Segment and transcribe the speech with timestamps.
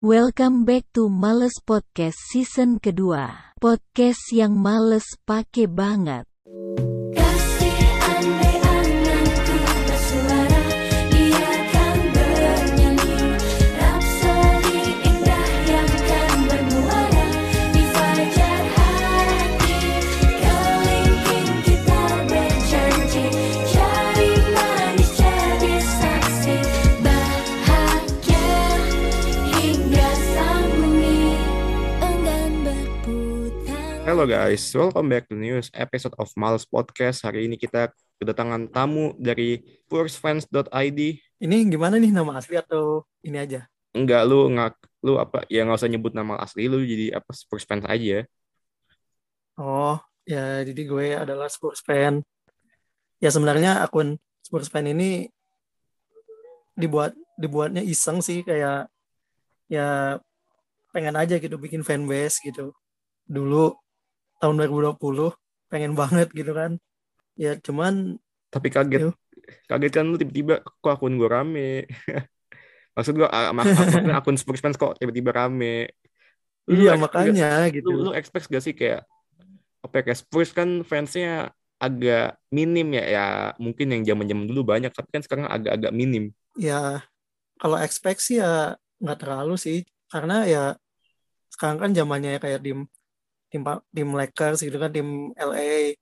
[0.00, 3.52] Welcome back to Males Podcast season kedua.
[3.60, 6.24] Podcast yang males pake banget.
[34.20, 37.24] Hello guys, welcome back to news episode of Males Podcast.
[37.24, 37.88] Hari ini kita
[38.20, 41.00] kedatangan tamu dari pursfans.id.
[41.40, 43.64] Ini gimana nih nama asli atau ini aja?
[43.96, 44.76] Enggak lu nggak
[45.08, 48.28] lu apa ya nggak usah nyebut nama asli lu jadi apa Spurs fans aja.
[49.56, 49.96] Oh,
[50.28, 52.20] ya jadi gue adalah Spurs fan.
[53.24, 55.32] Ya sebenarnya akun Spurs fan ini
[56.76, 58.84] dibuat dibuatnya iseng sih kayak
[59.72, 60.20] ya
[60.92, 62.76] pengen aja gitu bikin fanbase gitu.
[63.24, 63.72] Dulu
[64.40, 65.30] tahun 2020
[65.70, 66.80] pengen banget gitu kan.
[67.38, 68.18] Ya cuman
[68.50, 69.14] Tapi kaget, Yuh.
[69.70, 71.86] kaget kan lu tiba-tiba kok akun gue rame.
[72.98, 75.94] Maksud gue akun, akun Spurs fans kok tiba-tiba rame.
[76.66, 77.88] Lu iya makanya gak- gitu.
[77.94, 79.06] Lu, lu expect gak sih kayak
[79.80, 84.92] apa ya, kayak Spurs kan fansnya agak minim ya ya mungkin yang zaman-zaman dulu banyak
[84.92, 86.28] tapi kan sekarang agak-agak minim.
[86.60, 87.00] Ya
[87.56, 89.78] kalau expect sih ya nggak terlalu sih
[90.12, 90.64] karena ya
[91.48, 92.84] sekarang kan zamannya kayak tim
[93.50, 95.94] tim tim Lakers gitu kan tim LA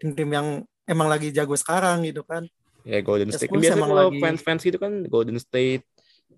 [0.00, 0.48] tim-tim yang
[0.84, 2.48] emang lagi jago sekarang gitu kan
[2.82, 3.52] Ya Golden Ya, State.
[3.52, 5.84] Kan biasanya emang kalau lagi- fans-fans gitu kan Golden State,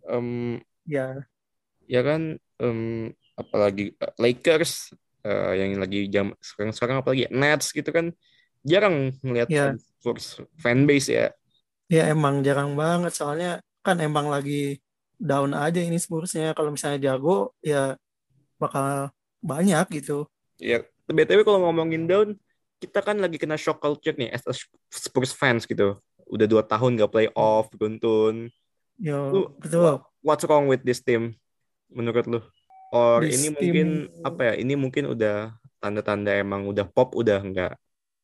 [0.05, 1.23] em, ya
[1.87, 2.79] ya kan, em,
[3.39, 4.91] apalagi eh, Lakers
[5.23, 8.11] eh, yang lagi jam sekarang sekarang apalagi Nets gitu kan
[8.67, 9.67] jarang ngelihat Ya.
[9.79, 11.27] Spurs fanbase ya.
[11.87, 14.81] ya emang jarang banget soalnya kan emang lagi
[15.17, 17.95] down aja ini Spursnya kalau misalnya jago ya
[18.57, 20.25] bakal banyak gitu
[20.61, 22.37] Ya btw kalau ngomongin down,
[22.79, 24.55] kita kan lagi kena shock culture nih as a
[24.93, 25.99] Spurs fans gitu.
[26.31, 28.53] Udah dua tahun gak playoff, beruntun.
[29.01, 31.33] yo Lu- betul What's wrong with this team
[31.89, 32.41] menurut lu?
[32.93, 33.89] Or This ini team- mungkin
[34.23, 34.55] apa ya?
[34.61, 37.73] Ini mungkin udah tanda-tanda emang udah pop udah enggak.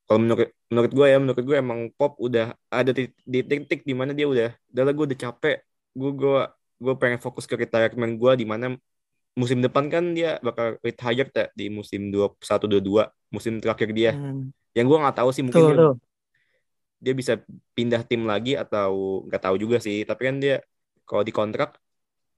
[0.06, 3.96] Kalau menurut menurut gue ya, menurut gue emang pop udah ada di di titik di
[3.96, 5.56] mana dia udah, udah gue udah capek.
[5.96, 6.38] Gue gue
[6.76, 8.76] gue pengen fokus ke retirement gue di mana
[9.36, 14.12] musim depan kan dia bakal retired ya di musim 21 22 musim terakhir dia.
[14.16, 15.94] Hmm, Yang gue nggak tahu sih mungkin betul dia, betul
[16.96, 17.32] dia bisa
[17.76, 20.02] pindah tim lagi atau nggak tahu juga sih.
[20.08, 20.64] Tapi kan dia
[21.04, 21.76] kalau di kontrak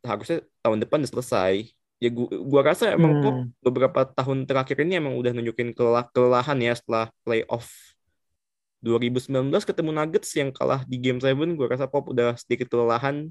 [0.03, 1.55] harusnya tahun depan udah selesai.
[1.99, 3.51] Ya gua, gua rasa emang Hmm.
[3.63, 7.71] Beberapa tahun terakhir ini emang udah nunjukin kelelah, kelelahan ya setelah playoff
[8.79, 13.31] 2019 ketemu Nuggets yang kalah di Game 7 gua rasa Pop udah sedikit kelelahan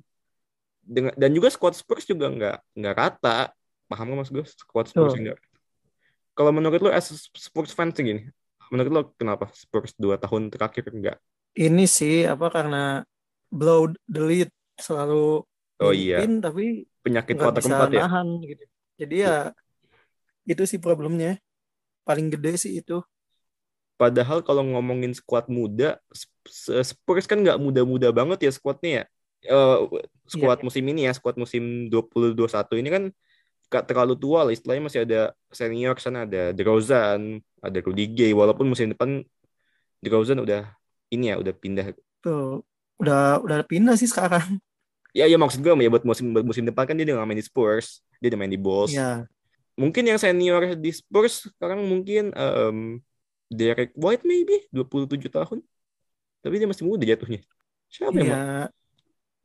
[0.84, 3.52] dengan dan juga squad Spurs juga nggak nggak rata
[3.88, 5.24] paham nggak mas gue squad Spurs Betul.
[5.28, 5.38] nggak
[6.38, 8.28] kalau menurut lo as Spurs fans gini
[8.70, 11.18] menurut lo kenapa Spurs dua tahun terakhir nggak
[11.58, 13.02] ini sih apa karena
[13.50, 15.42] blow the lead selalu
[15.82, 16.66] oh iya mimpin, tapi
[17.02, 18.64] penyakit kota keempat ya nahan gitu.
[18.98, 19.38] Jadi ya
[20.46, 21.38] itu sih problemnya.
[22.08, 23.02] Paling gede sih itu.
[23.98, 29.04] Padahal kalau ngomongin skuad muda, Sp- Spurs kan nggak muda-muda banget ya skuadnya ya.
[29.50, 29.78] Eh,
[30.30, 30.66] skuad Iya.
[30.66, 33.18] musim ini ya, skuad musim 2021 ini kan gak
[33.70, 34.52] terlalu tua lah.
[34.56, 38.32] Istilahnya masih ada senior sana, ada DeRozan, ada Rudy Gay.
[38.32, 39.24] Walaupun musim depan
[40.04, 40.72] DeRozan udah
[41.12, 41.96] ini ya, udah pindah.
[42.24, 42.64] Tuh
[42.98, 44.58] udah udah pindah sih sekarang.
[45.16, 47.42] Ya, ya maksud gue ya buat musim buat musim depan kan dia udah main di
[47.42, 48.94] Spurs, dia udah main di Bulls.
[48.94, 49.26] Ya,
[49.74, 53.02] Mungkin yang senior di Spurs sekarang mungkin em,
[53.50, 55.66] Derek White maybe 27 tahun.
[56.46, 57.42] Tapi dia masih muda jatuhnya.
[57.90, 58.70] Siapa ya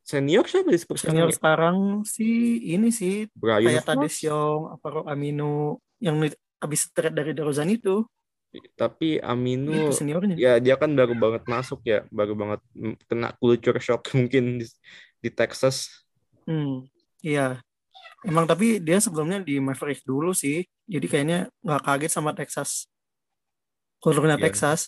[0.03, 1.31] senior siapa di Spurs senior sekarang?
[1.31, 1.37] ya?
[1.39, 1.77] sekarang
[2.07, 2.35] sih
[2.75, 3.85] ini sih Brian kayak.
[3.87, 6.19] Tades Young, apa Rob Amino yang
[6.63, 8.03] habis trade dari DeRozan itu.
[8.77, 10.37] Tapi Aminu Itu seniornya.
[10.37, 12.61] ya dia kan baru banget masuk ya, baru banget
[13.09, 14.67] kena culture shock mungkin di,
[15.25, 16.05] di Texas.
[16.47, 16.85] Hmm,
[17.23, 17.63] iya.
[18.27, 20.67] Emang tapi dia sebelumnya di Maverick dulu sih.
[20.87, 22.87] Jadi kayaknya nggak kaget sama Texas.
[24.03, 24.45] Kulturnya Iya.
[24.51, 24.81] Texas.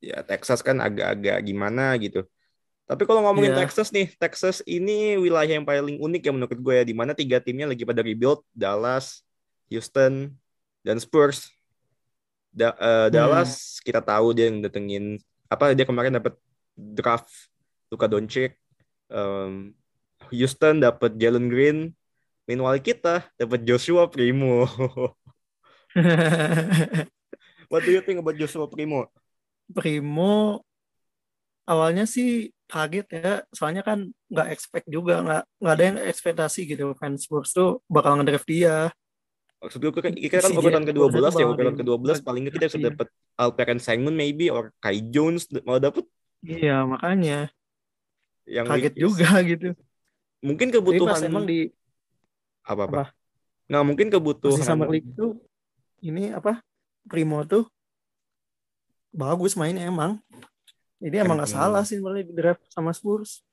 [0.00, 2.24] Ya Texas kan agak-agak gimana gitu.
[2.86, 3.66] Tapi kalau ngomongin Iya.
[3.66, 7.42] Texas nih, Texas ini wilayah yang paling unik ya menurut gue ya, di mana tiga
[7.42, 9.26] timnya lagi pada rebuild, Dallas,
[9.66, 10.30] Houston,
[10.86, 11.50] dan Spurs.
[12.54, 16.38] Da- eh, Dallas kita tahu dia yang datengin apa dia kemarin dapat
[16.72, 17.28] draft
[17.90, 18.54] Luka Doncic.
[19.12, 19.74] Em,
[20.32, 21.90] Houston dapat Jalen Green.
[22.46, 24.62] Meanwhile kita dapat Joshua Primo.
[27.70, 29.10] What do you think about Joshua Primo?
[29.74, 30.62] Primo
[31.66, 32.28] awalnya sih
[32.66, 37.50] kaget ya, soalnya kan nggak expect juga, nggak nggak ada yang ekspektasi gitu fans Spurs
[37.52, 38.90] tuh bakal ngedraft dia.
[39.62, 42.54] Maksud gue kan kita kan obrolan Jack ke-12 Wilson ya, obrolan di- ke-12 paling nggak
[42.54, 42.86] kita bisa Iya.
[42.92, 46.04] dapat Alperen Sengun maybe or Kai Jones mau dapet
[46.44, 47.50] Iya makanya
[48.46, 49.68] yang kaget is- juga gitu.
[50.44, 51.72] Mungkin kebutuhan pas emang di
[52.62, 52.92] apa apa?
[52.92, 53.04] apa?
[53.66, 55.40] Nggak mungkin kebutuhan Summer League tuh
[55.98, 56.60] ini apa
[57.08, 57.66] Primo tuh
[59.10, 60.20] bagus mainnya emang.
[60.96, 63.44] Jadi emang nggak salah sih sebenarnya di draft sama Spurs.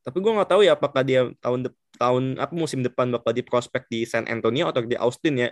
[0.00, 3.44] Tapi gue nggak tahu ya apakah dia tahun dep- tahun apa musim depan bakal di
[3.44, 5.48] prospek di San Antonio atau di Austin ya.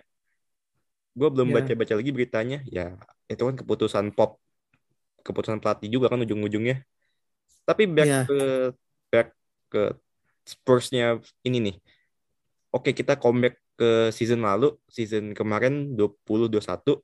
[1.16, 1.56] Gue belum Iya.
[1.60, 2.58] baca-baca lagi beritanya.
[2.68, 2.96] Ya
[3.28, 4.40] itu kan keputusan pop,
[5.20, 6.84] keputusan pelatih juga kan ujung-ujungnya.
[7.64, 8.20] Tapi back Iya.
[8.24, 8.40] ke
[9.08, 9.28] back
[9.68, 9.82] ke
[10.48, 11.76] Spursnya ini nih.
[12.72, 17.00] Oke kita comeback ke season lalu, season kemarin 2021.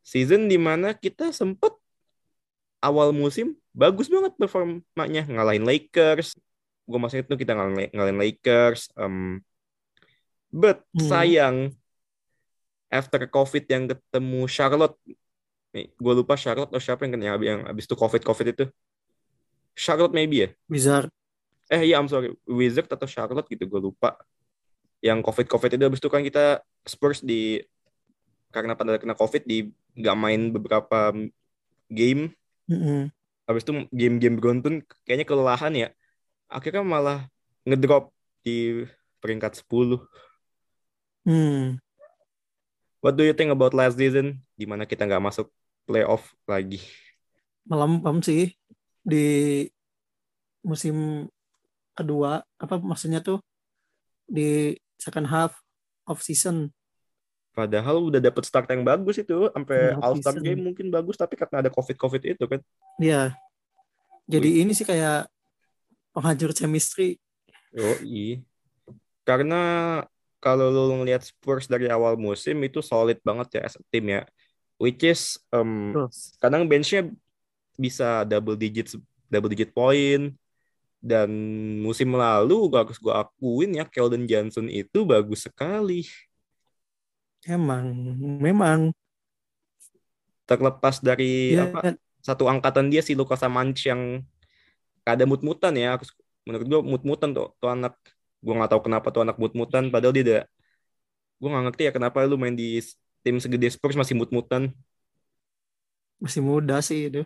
[0.00, 1.76] Season di mana kita sempet
[2.80, 6.34] awal musim bagus banget performanya ngalahin Lakers.
[6.88, 8.90] Gue masih itu kita ngalahin, ngalahin Lakers.
[8.98, 9.44] Um,
[10.50, 11.06] but Hmm.
[11.06, 11.56] sayang
[12.90, 14.98] after COVID yang ketemu Charlotte,
[15.72, 18.64] gue lupa Charlotte atau siapa yang kena yang abis itu COVID COVID itu.
[19.78, 20.48] Charlotte maybe ya.
[20.66, 21.08] Wizard.
[21.70, 24.18] Eh iya I'm sorry Wizard atau Charlotte gitu gue lupa.
[24.98, 27.62] Yang COVID COVID itu abis itu kan kita Spurs di
[28.50, 31.14] karena pada kena COVID di nggak main beberapa
[31.86, 32.34] game
[32.70, 33.10] Mm-mm.
[33.50, 35.88] habis itu game-game beruntun kayaknya kelelahan ya.
[36.46, 37.26] Akhirnya malah
[37.66, 38.14] ngedrop
[38.46, 38.86] di
[39.18, 40.06] peringkat 10
[41.20, 41.76] Hmm.
[43.04, 44.40] what do you think about last season?
[44.56, 45.52] Di mana kita nggak masuk
[45.84, 46.80] playoff lagi?
[47.68, 48.56] Melempem sih.
[49.04, 49.66] Di
[50.64, 51.28] musim
[51.92, 53.44] kedua apa maksudnya tuh?
[54.24, 55.58] Di second half
[56.08, 56.72] of season
[57.50, 61.34] padahal udah dapet start yang bagus itu sampai half all star game mungkin bagus tapi
[61.34, 62.60] karena ada covid covid itu kan.
[63.02, 63.34] Ya
[64.30, 65.26] jadi ini sih kayak
[66.14, 67.18] penghancur chemistry.
[67.74, 67.98] Oh
[69.26, 69.62] karena
[70.40, 74.22] kalau lu ngelihat Spurs dari awal musim itu solid banget ya as a team ya.
[74.80, 77.10] Which is um, terus kadang benchnya
[77.76, 78.94] bisa double digit
[79.26, 80.32] double digit point.
[81.00, 81.32] Dan
[81.80, 86.04] musim lalu gak harus gue akuin ya Keldon Johnson itu bagus sekali
[87.46, 87.84] emang
[88.40, 88.80] memang.
[90.44, 94.20] Terlepas dari ya, apa satu angkatan dia si Lukas Samanc yang
[95.06, 95.96] ada mut-mutan ya
[96.46, 97.96] menurut gue mut-mutan tuh, tuh anak.
[98.40, 100.38] Gue nggak tahu kenapa tuh anak mut-mutan padahal dia ada
[101.40, 102.80] gue nggak ngerti ya kenapa lu main di
[103.24, 104.72] tim segede Spurs masih mut-mutan.
[106.20, 107.22] Masih muda sih itu.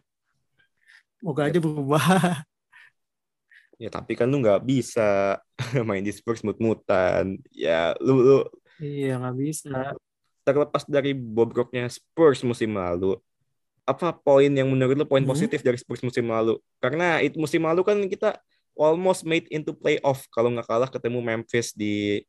[1.22, 2.04] Moga aja berubah.
[3.74, 5.38] Ya tapi kan lu nggak bisa
[5.88, 7.42] main di Spurs mut-mutan.
[7.50, 8.38] Ya lu, lu
[8.82, 9.70] iya nggak bisa
[10.44, 13.16] terlepas dari bobroknya Spurs musim lalu,
[13.88, 15.28] apa poin yang menurut lu poin Hmm.
[15.28, 16.58] positif dari Spurs musim lalu?
[16.82, 18.38] Karena itu musim lalu kan kita
[18.78, 22.20] almost made into playoff kalau nggak kalah ketemu Memphis di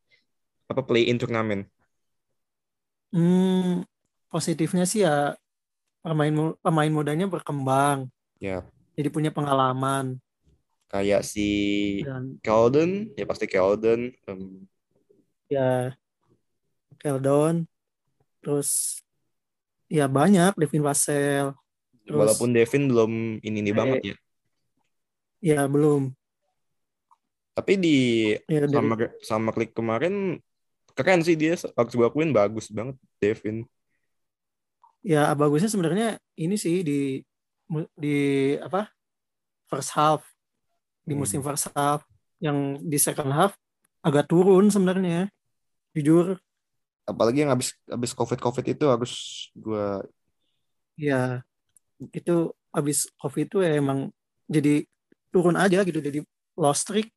[0.70, 1.66] apa play-in turnamen.
[3.14, 3.82] hmm,
[4.32, 5.34] positifnya sih ya
[6.04, 6.34] pemain
[6.64, 7.98] pemain mudanya berkembang
[8.40, 8.64] Ya
[8.96, 10.06] jadi punya pengalaman
[10.90, 11.42] kayak si
[12.00, 12.38] dan
[13.18, 14.00] ya pasti Keldon.
[14.28, 14.40] em,
[15.48, 15.96] ya
[16.98, 17.64] Keldon
[18.40, 19.00] terus
[19.86, 21.54] ya banyak Devin Vassell
[22.06, 23.12] Terus- walaupun Devin belum
[23.42, 24.16] ini ini Eh, banget ya.
[25.42, 26.14] ya belum.
[27.56, 27.96] Tapi di
[28.46, 28.94] ya sama
[29.24, 30.38] sama klik kemarin
[30.92, 31.56] keren sih dia.
[31.74, 33.66] Harus gue akuin bagus banget Devin.
[35.06, 37.22] ya bagusnya sebenarnya ini sih di
[37.94, 38.16] di
[38.58, 38.90] apa?
[39.66, 40.22] First half.
[41.02, 41.22] Di Hmm.
[41.22, 42.02] musim first half
[42.38, 43.54] yang di second half
[43.98, 45.30] agak turun sebenarnya.
[45.90, 46.38] Jujur
[47.06, 49.14] Apalagi yang habis habis covid covid itu harus
[49.54, 50.02] gue
[50.98, 51.46] ya
[52.10, 54.10] itu habis covid itu ya emang
[54.50, 54.84] jadi
[55.30, 56.20] turun aja gitu jadi
[56.58, 57.10] lost streak.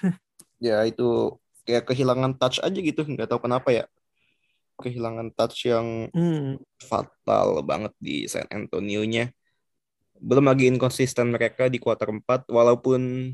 [0.56, 1.36] Ya itu
[1.68, 3.84] kayak kehilangan touch aja gitu nggak tahu kenapa ya.
[4.80, 9.28] Kehilangan touch yang hmm, fatal banget di San Antonio nya
[10.16, 13.32] belum lagi inkonsisten mereka di kuarter 4 walaupun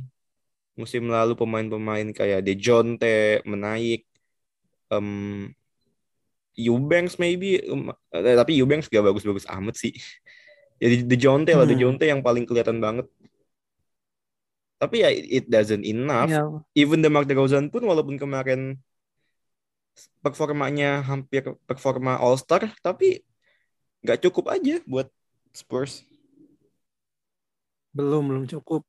[0.75, 4.09] musim lalu pemain-pemain kayak Dejounte menaik
[4.91, 5.07] em
[6.57, 9.97] Eubanks maybe em, eh, tapi Eubanks gak bagus-bagus amat sih.
[10.83, 11.73] Jadi Dejounte lah Hmm.
[11.73, 13.07] Dejounte yang paling kelihatan banget.
[14.83, 16.27] Tapi ya it doesn't enough.
[16.27, 16.43] Ya.
[16.75, 18.77] Even DeMar DeRozan pun walaupun kemarin
[20.25, 23.23] performanya hampir performa All Star tapi
[24.03, 25.07] nggak cukup aja buat
[25.55, 26.03] Spurs.
[27.93, 28.89] belum belum cukup.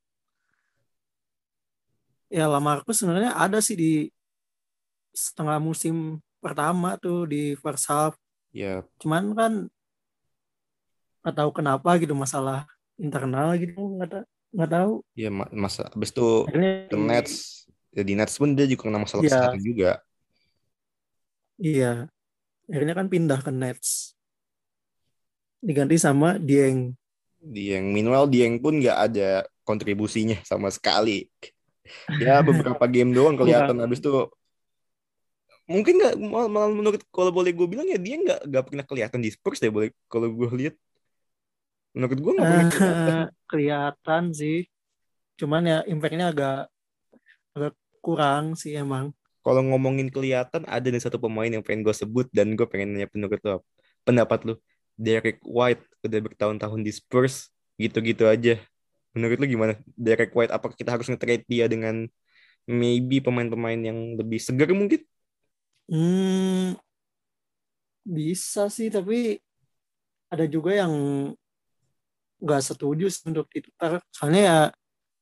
[2.31, 3.91] Ya Lamarcus sebenarnya ada sih di
[5.13, 8.13] setengah musim pertama tuh di first half
[8.51, 9.53] Ya cuman kan
[11.23, 12.67] nggak tahu kenapa gitu masalah
[12.99, 14.23] internal gitu nggak tahu
[14.53, 17.33] nggak tahu Ya ma- masa abis itu akhirnya ke Nets
[17.89, 19.29] ya di Nets pun dia juga kena masalah Iya.
[19.31, 19.91] kesehatan juga.
[21.57, 21.91] iya
[22.67, 24.13] akhirnya kan pindah ke Nets
[25.63, 26.91] diganti sama Dieng
[27.39, 29.29] Dieng meanwhile Dieng pun nggak ada
[29.63, 31.27] kontribusinya sama sekali.
[32.19, 33.83] Ya beberapa game doang kelihatan Iya.
[33.87, 34.11] abis itu
[35.63, 39.19] mungkin nggak mal- malah menurut kalau boleh gue bilang ya dia nggak nggak pernah kelihatan
[39.23, 40.75] di Spurs deh boleh kalau gue lihat.
[41.95, 43.07] Menurut gue nggak pernah kelihatan.
[43.13, 44.23] Eh, kelihatan.
[44.33, 44.57] sih.
[45.39, 46.59] Cuman ya impactnya agak
[47.55, 49.15] agak kurang sih emang.
[49.43, 53.07] Kalau ngomongin kelihatan ada nih satu pemain yang pengen gue sebut dan gue pengen nanya
[53.11, 53.59] pendapat lu
[54.03, 54.53] pendapat lu
[54.95, 58.59] Derek White udah bertahun-tahun di Spurs gitu-gitu aja.
[59.13, 59.73] Menurut lu gimana?
[59.93, 62.07] Derek White apakah kita harus nge-trade dia dengan
[62.63, 65.03] maybe pemain-pemain yang lebih segar mungkin
[65.89, 66.75] hmm,
[68.03, 69.39] bisa sih tapi
[70.27, 70.93] ada juga yang
[72.43, 74.03] nggak setuju untuk ditukar.
[74.11, 74.59] Soalnya ya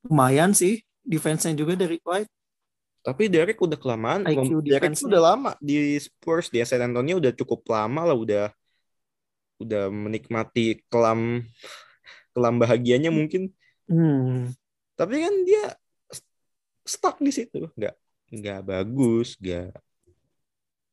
[0.10, 2.32] lumayan sih defense-nya juga dari White.
[3.02, 5.52] Tapi Derek udah kelamaan IQ Derek udah lama.
[5.62, 8.46] Di Spurs di San Antonio udah cukup lama lah udah
[9.62, 11.46] udah menikmati kelam
[12.34, 13.54] kelam bahagianya mungkin.
[13.86, 14.54] Hmm,
[14.98, 15.78] tapi kan dia
[16.10, 16.34] st-
[16.86, 17.70] stuck di situ.
[17.78, 17.96] Nggak
[18.32, 19.76] nggak bagus nggak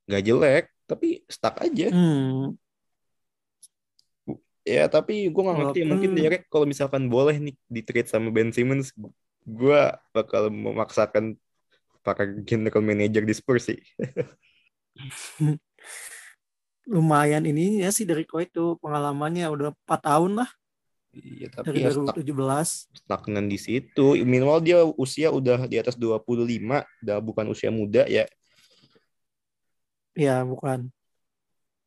[0.09, 1.93] nggak jelek tapi stuck aja.
[1.93, 2.57] Hmm,
[4.65, 8.29] ya tapi gue nggak ngerti Walaupun- mungkin Derek kalau misalkan boleh nih di trade sama
[8.29, 8.93] Ben Simmons
[9.49, 9.81] gue
[10.12, 11.37] bakal memaksakan
[12.05, 13.81] para general manager di Spurs sih.
[16.88, 20.49] Lumayan ini ya sih dari White tuh pengalamannya udah 4 tahun lah.
[21.12, 24.17] Iya dari tapi ya stuck, 2017 stagnan di situ.
[24.21, 28.29] Minimal dia usia udah di atas 25 udah bukan usia muda ya
[30.18, 30.90] ya bukan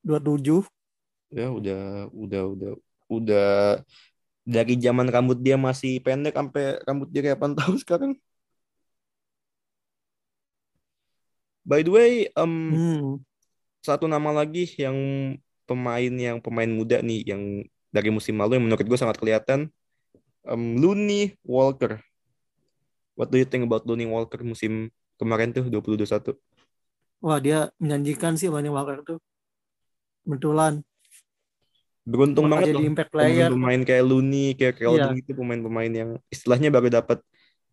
[0.07, 0.63] 27
[1.35, 2.71] ya udah udah udah
[3.11, 3.51] udah
[4.47, 8.11] dari zaman rambut dia masih pendek sampai rambut dia kayak 8 tahun sekarang.
[11.61, 13.21] By the way, em, hmm.
[13.85, 14.97] satu nama lagi yang
[15.69, 17.61] pemain yang pemain muda nih yang
[17.93, 19.69] dari musim lalu yang menurut gue sangat kelihatan
[20.49, 22.01] em, Looney Walker.
[23.13, 24.89] What do you think about Looney Walker musim
[25.21, 26.33] kemarin tuh 2021?
[27.21, 29.17] Wah dia menjanjikan sih Lonnie Walker tuh
[30.25, 30.81] betulan
[32.01, 35.19] Beruntung bakal banget jadi loh impact player pemain-pemain kayak Looney, kayak Keldon Iya.
[35.21, 37.21] gitu pemain-pemain yang istilahnya baru dapat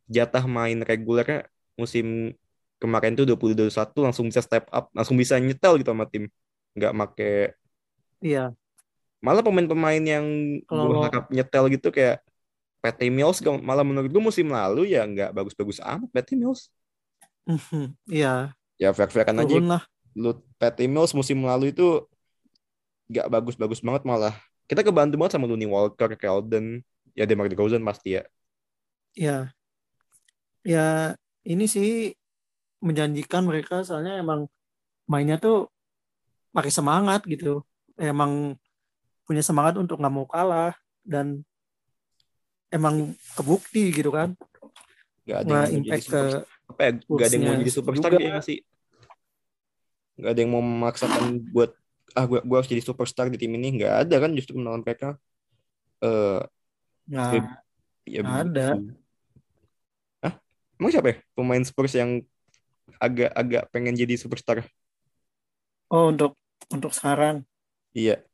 [0.04, 1.48] jatah main regulernya
[1.80, 2.36] musim
[2.76, 3.72] kemarin tuh 2021
[4.04, 6.28] langsung bisa step up, langsung bisa nyetel gitu sama tim.
[6.76, 7.32] Nggak make
[8.20, 8.52] iya
[9.18, 10.24] malah pemain-pemain yang
[10.60, 12.20] gue Kalau- harap nyetel gitu kayak
[12.84, 16.68] Patty Mills malah menurut gue musim lalu ya nggak bagus-bagus amat Patty Mills.
[18.06, 19.82] Iya Ya fair-fairan aja lah
[20.18, 22.02] lu Patty Mills musim lalu itu
[23.06, 24.34] gak bagus-bagus banget malah.
[24.68, 26.82] Kita kebantu banget sama Looney Walker, Keldon,
[27.14, 28.22] ya DeMar DeRozan pasti ya.
[29.16, 29.36] ya
[30.66, 31.16] ya
[31.48, 32.12] ini sih
[32.84, 34.46] menjanjikan mereka soalnya emang
[35.08, 35.72] mainnya tuh
[36.52, 37.64] pakai semangat gitu
[37.96, 38.54] emang
[39.24, 41.40] punya semangat untuk nggak mau kalah dan
[42.68, 44.36] emang kebukti gitu kan
[45.24, 46.22] nggak jadi impact ke.
[46.68, 46.90] Apa ya?
[47.00, 48.24] Gak ada yang mau jadi superstar juga.
[48.28, 48.58] ya sih?
[50.18, 51.70] Gak ada yang mau memaksakan buat
[52.16, 55.20] ah gue gue harus jadi superstar di tim ini nggak ada kan justru melawan mereka
[56.00, 56.40] eh
[57.08, 57.28] nggak
[58.08, 58.66] ya Nggak ada.
[60.24, 60.32] Hah?
[60.80, 62.24] Emang siapa ya pemain Spurs yang
[62.98, 64.64] agak-agak pengen jadi superstar?
[65.94, 66.32] oh untuk
[66.74, 67.44] untuk sekarang
[67.94, 68.24] Iya.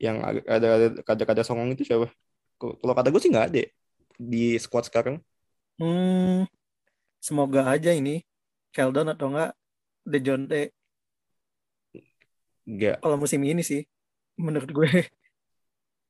[0.00, 0.16] Yang
[0.48, 2.08] ada ada kada-kada songong itu siapa?
[2.60, 3.62] Kalau kalau kata gue sih nggak ada
[4.20, 5.16] di squad sekarang.
[5.78, 6.44] hmm,
[7.20, 8.24] semoga aja ini
[8.74, 9.50] Keldon atau enggak
[10.10, 10.72] Dejounte
[12.66, 12.98] Nggak.
[13.02, 13.80] kalau musim ini sih
[14.40, 14.88] menurut gue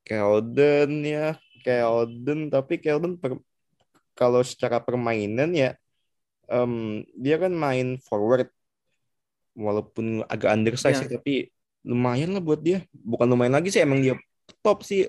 [0.06, 3.42] Keldon ya, Keldon tapi Keldon per-
[4.18, 5.76] kalau secara permainan ya
[6.50, 8.48] em, dia kan main forward
[9.54, 11.06] walaupun agak undersize Ya.
[11.06, 11.52] ya, tapi
[11.86, 12.84] lumayan lah buat dia.
[12.92, 14.14] Bukan lumayan lagi sih emang dia
[14.60, 15.06] top sih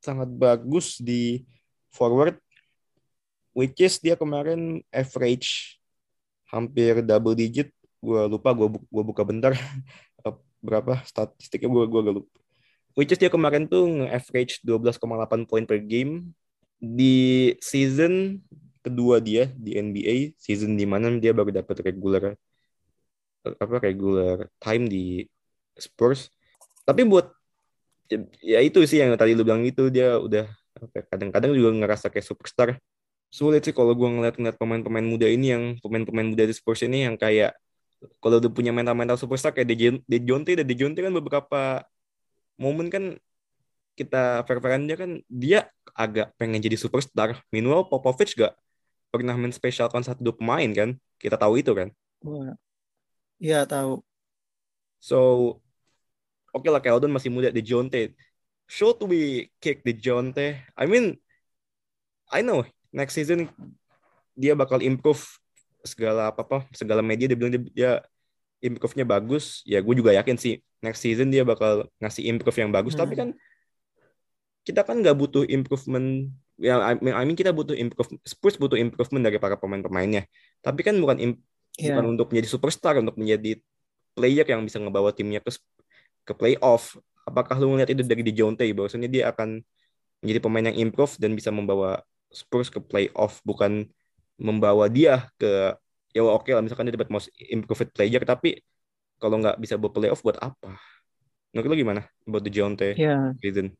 [0.00, 1.44] sangat bagus di
[1.92, 2.40] forward
[3.56, 5.78] which is dia kemarin average
[6.50, 7.70] hampir double digit.
[8.00, 9.52] Gua lupa gua bu- gua buka bentar
[10.66, 12.32] berapa statistiknya gua gua agak lupa.
[12.98, 16.34] Which is dia kemarin tuh nge-average 12,8 poin per game
[16.80, 18.42] di season
[18.80, 22.34] kedua dia di NBA, season di mana dia baru dapat regular
[23.44, 25.24] apa regular time di
[25.76, 26.28] Spurs.
[26.84, 27.30] Tapi buat
[28.42, 30.50] ya itu sih yang tadi lu bilang itu dia udah
[30.92, 32.68] ya, kadang-kadang juga ngerasa kayak superstar.
[33.30, 37.14] Sulit sih kalau gua ngeliat-ngeliat pemain-pemain muda ini yang pemain-pemain muda di Spurs ini yang
[37.14, 37.54] kayak
[38.18, 41.84] kalau udah punya mental-mental superstar kayak Dejon- Dejounte dan Dejounte kan beberapa
[42.56, 43.16] momen kan
[43.94, 45.60] kita fair-fairan dia kan dia
[45.92, 47.36] agak pengen jadi superstar.
[47.52, 48.56] Meanwhile Popovich gak
[49.12, 50.96] pernah menspesialkan satu dua pemain kan.
[51.20, 51.92] Kita tahu itu kan.
[52.24, 52.56] Wah.
[53.36, 54.00] Iya tahu.
[55.00, 55.18] So
[56.56, 58.16] oke lah Keldon masih muda di Jonte.
[58.64, 60.64] Should we kick the Jonte?
[60.72, 61.20] I mean
[62.32, 63.46] I know next season
[64.34, 65.20] dia bakal improve
[65.82, 67.92] segala apa apa segala media dia bilang dia, dia
[68.60, 69.64] improve-nya bagus.
[69.64, 72.94] Ya gue juga yakin sih next season dia bakal ngasih improve yang bagus.
[72.94, 73.02] Hmm.
[73.06, 73.28] Tapi kan
[74.60, 76.28] kita kan nggak butuh improvement
[76.60, 80.28] ya I mean, kita butuh improve Spurs butuh improvement dari para pemain-pemainnya.
[80.60, 81.40] Tapi kan bukan im-
[81.80, 81.96] Iya.
[81.96, 83.56] bukan untuk menjadi superstar, untuk menjadi
[84.12, 85.54] player yang bisa ngebawa timnya ke
[86.28, 86.98] ke playoff.
[87.24, 89.62] Apakah lu ngeliat itu dari Dejounte bahwasanya dia akan
[90.20, 93.90] menjadi pemain yang improve dan bisa membawa Spurs ke playoff bukan
[94.40, 95.76] membawa dia ke
[96.10, 98.62] ya oke lah misalkan dia dapat most improved player tapi
[99.20, 100.80] kalau nggak bisa bawa playoff buat apa?
[101.52, 103.36] Menurut lu gimana buat Dejounte Iya.
[103.42, 103.76] season?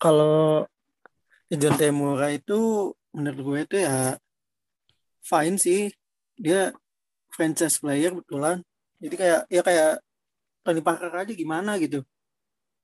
[0.00, 0.66] Kalau
[1.52, 4.16] John Temura itu menurut gue itu ya
[5.20, 5.92] fine sih.
[6.40, 6.72] Dia
[7.28, 8.64] franchise player betulan.
[9.02, 9.90] Jadi kayak ya kayak
[10.64, 12.00] Tony Parker aja gimana gitu.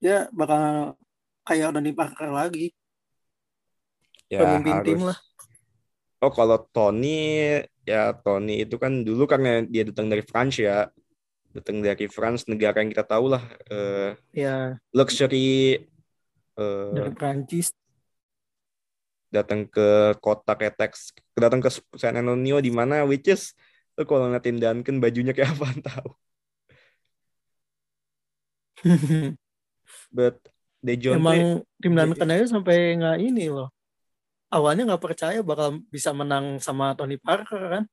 [0.02, 0.94] Dia bakal
[1.48, 2.76] kayak Tony Parker lagi.
[4.28, 5.02] Ya Pemimpin tim harus.
[5.08, 5.18] lah.
[6.18, 7.08] Oh kalau Tony
[7.86, 10.90] ya Tony itu kan dulu karena dia datang dari France ya
[11.54, 15.78] datang dari France negara yang kita tahu lah eh, Ya luxury
[16.58, 17.68] eh, dari Prancis.
[19.28, 21.68] datang ke kota kayak Tex datang ke
[22.00, 23.52] San Antonio di mana which is
[23.96, 26.10] lu kalau ngeliatin Duncan bajunya kayak apa tahu
[30.14, 30.36] but
[30.78, 33.68] Dejounte Emang tim Duncan aja sampai nggak ini loh.
[34.48, 37.84] Awalnya nggak percaya bakal bisa menang sama Tony Parker kan.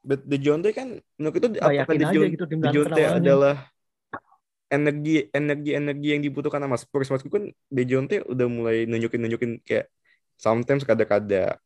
[0.00, 3.56] but Dejounte kan menurut itu Nggak apakah Dejounte, gitu Dejounte adalah
[4.70, 7.10] energi energi energi yang dibutuhkan sama Spurs.
[7.10, 9.92] Maksudku kan Dejounte udah mulai nunjukin nunjukin kayak
[10.40, 11.60] sometimes kada-kada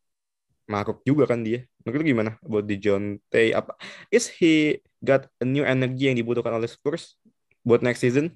[0.66, 1.68] maruk juga kan dia.
[1.84, 3.76] Menurut lu gimana buat Dejounte apa
[4.10, 7.20] is he got a new energy yang dibutuhkan oleh Spurs
[7.62, 8.34] buat next season?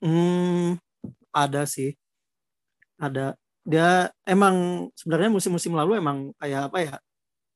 [0.00, 0.78] Hmm,
[1.34, 1.98] ada sih.
[2.96, 3.36] Ada.
[3.66, 6.94] Dia emang sebenarnya musim-musim lalu emang kayak apa ya?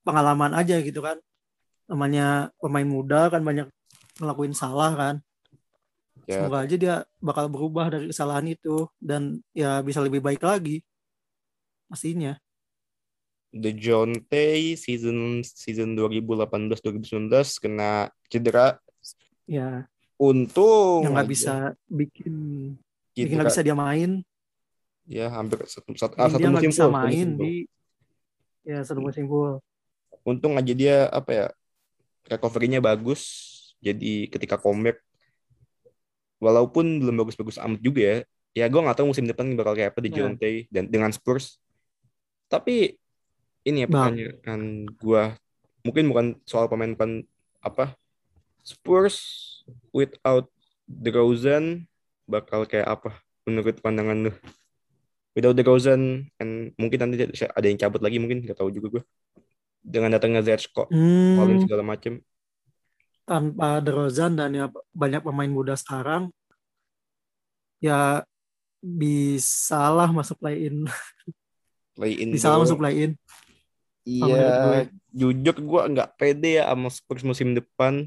[0.04, 1.16] Pengalaman aja gitu kan.
[1.86, 3.68] Namanya pemain muda kan banyak
[4.20, 5.14] ngelakuin salah kan.
[6.28, 10.84] ya Semoga aja dia bakal berubah dari kesalahan itu dan ya bisa lebih baik lagi.
[11.90, 12.38] Pastinya.
[13.50, 18.78] Dejounte season season 2018-2019 kena cedera
[19.50, 22.34] Ya, untung yang nggak bisa bikin
[23.10, 24.22] bikin nggak bisa dia main.
[25.10, 27.42] Ya hampir satu satu, ah, satu musim full, main musim full.
[27.42, 27.54] di
[28.62, 29.58] ya satu musim full.
[30.22, 31.46] untung aja dia apa ya
[32.30, 33.22] recovery-nya bagus
[33.82, 35.02] jadi ketika comeback
[36.38, 38.16] walaupun belum bagus-bagus amat juga ya
[38.54, 40.16] ya gue nggak tahu musim depan bakal kayak apa di Ya.
[40.22, 41.58] Jonte dan dengan Spurs
[42.46, 42.94] tapi
[43.66, 45.22] ini ya pertanyaan gue
[45.82, 47.26] mungkin bukan soal pemain pemain
[47.62, 47.98] apa
[48.62, 49.18] Spurs
[49.90, 50.46] without
[50.86, 51.86] DeRozan
[52.30, 54.32] bakal kayak apa menurut pandangan lu
[55.34, 59.02] without DeRozan and mungkin nanti ada yang cabut lagi mungkin nggak tahu juga gue
[59.80, 62.20] dengan datangnya Zečko Hmm, Collins segala macem.
[63.24, 66.34] Tanpa DeRozan dan ya banyak pemain muda sekarang
[67.80, 68.26] ya
[68.80, 70.84] bisa lah masuk play in
[71.96, 73.12] play in bisa masuk play in
[74.04, 78.06] iya jujur gue nggak pede ya sama Spurs musim depan.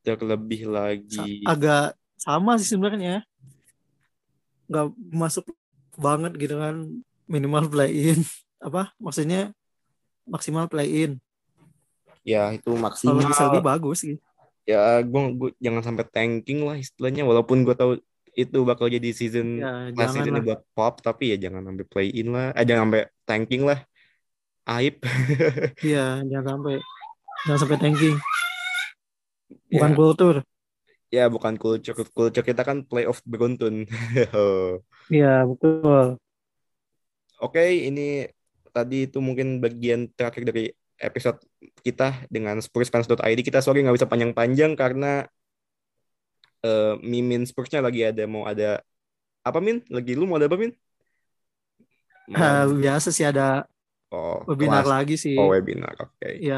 [0.00, 1.44] Terlebih lagi.
[1.44, 3.20] Agak sama sih sebenarnya.
[4.64, 5.44] Nggak masuk
[6.00, 7.04] banget gitu kan.
[7.30, 8.20] Minimal play in
[8.66, 9.52] apa maksudnya?
[10.24, 11.20] Maksimal play in
[12.26, 14.22] ya itu kalau maksimal bisa lebih bagus gitu.
[14.68, 17.26] Ya gue jangan sampai tanking lah istilahnya.
[17.26, 17.92] Walaupun gue tahu
[18.38, 20.44] itu bakal jadi season ya last season lah.
[20.44, 22.54] buat pop tapi ya jangan sampai play in lah.
[22.54, 23.80] Eh jangan sampai tanking lah.
[24.68, 25.02] Aib.
[25.88, 26.74] Iya jangan sampai
[27.48, 28.16] jangan sampai tanking.
[29.70, 30.34] Bukan ya, kultur
[31.16, 33.74] ya bukan culture culture kita kan playoff beruntun
[35.12, 36.18] iya betul
[37.40, 38.28] Oke, ini
[38.74, 40.62] tadi itu mungkin bagian terakhir dari
[41.00, 41.38] episode
[41.86, 43.38] kita dengan spursfans.id.
[43.48, 45.24] Kita sorry nggak bisa panjang-panjang karena
[46.64, 48.64] eh, Mimin Spursnya lagi ada mau ada
[49.48, 49.78] apa Min?
[49.96, 50.72] Lagi lu mau ada apa Min?
[52.26, 53.66] Mau Ah, biasa sih ada
[54.10, 54.88] oh, webinar kelas.
[54.92, 55.94] lagi sih Oh, webinar.
[56.02, 56.44] Oke.
[56.46, 56.54] ya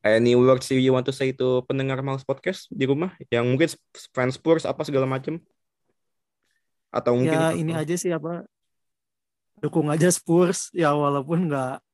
[0.00, 3.68] Any words you want to say to pendengar Mals Podcast di rumah yang mungkin
[4.16, 5.36] fans Spurs apa segala macam?
[6.88, 8.48] Atau mungkin ya ini aja sih apa
[9.60, 11.84] dukung aja Spurs ya walaupun nggak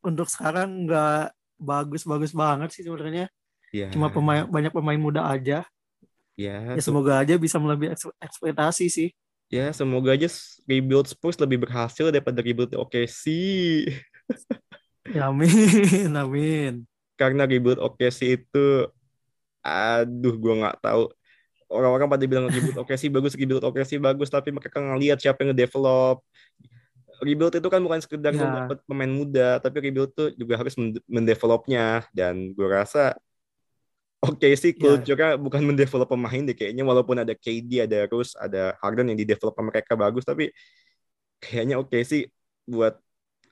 [0.00, 1.28] untuk sekarang nggak
[1.60, 3.28] bagus-bagus banget sih sebenarnya
[3.68, 5.64] ya, cuma pemain banyak pemain muda aja
[6.36, 9.08] Ya, Ya se- semoga aja bisa melebihi eks- ekspektasi sih.
[9.48, 10.28] ya semoga aja
[10.64, 13.24] rebuild Spurs lebih berhasil daripada rebuild OKC.
[15.12, 16.82] Ya amin, amin.
[17.16, 18.86] Karena rebuild OKC itu,
[19.64, 21.08] aduh, gue nggak tahu.
[21.66, 26.22] Orang-orang pada bilang rebuild OKC bagus, rebuild OKC bagus, tapi mereka ngelihat siapa yang nge-develop.
[27.24, 28.44] Rebuild itu kan bukan sekedar Ya.
[28.44, 32.04] dapet pemain muda, tapi rebuild tuh juga harus men- mendevelopnya.
[32.12, 33.16] Dan gue rasa
[34.20, 34.76] OKC Ya.
[34.76, 39.54] culture-nya bukan mendevelop pemain deh kayaknya walaupun ada KD, ada Rose, ada Harden yang di-develop
[39.54, 40.50] sama mereka bagus tapi
[41.38, 42.26] kayaknya OKC
[42.66, 42.96] buat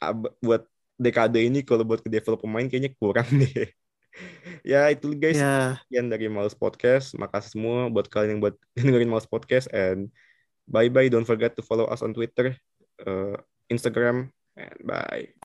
[0.00, 0.66] ab- buat
[0.98, 3.70] dekade ini kalau buat ke develop pemain kayaknya kurang deh.
[4.62, 7.14] ya itu guys Ya, sekian dari Males Podcast.
[7.18, 10.10] Makasih semua buat kalian yang buat dengerin Males Podcast and
[10.66, 12.56] bye bye don't forget to follow us on Twitter,
[13.04, 13.36] uh,
[13.70, 15.30] Instagram and bye.